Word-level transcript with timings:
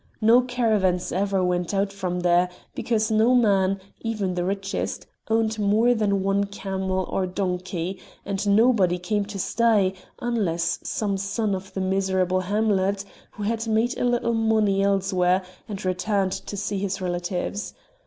No 0.19 0.41
caravans 0.41 1.11
ever 1.11 1.43
went 1.43 1.75
out 1.75 1.93
from 1.93 2.21
there, 2.21 2.49
because 2.73 3.11
no 3.11 3.35
man, 3.35 3.79
even 3.99 4.33
the 4.33 4.43
richest, 4.43 5.05
owned 5.29 5.59
more 5.59 5.93
than 5.93 6.23
one 6.23 6.45
camel 6.45 7.07
or 7.07 7.27
donkey; 7.27 8.01
and 8.25 8.47
nobody 8.49 8.97
came 8.97 9.25
to 9.25 9.37
stay, 9.37 9.93
unless 10.19 10.79
some 10.81 11.17
son 11.17 11.53
of 11.53 11.71
the 11.75 11.81
miserable 11.81 12.39
hamlet, 12.39 13.05
who 13.33 13.43
had 13.43 13.67
made 13.67 13.95
a 13.95 14.03
little 14.03 14.33
money 14.33 14.81
elsewhere, 14.81 15.43
and 15.69 15.85
returned 15.85 16.31
to 16.31 16.57
see 16.57 16.79
his 16.79 16.99
relatives. 16.99 17.75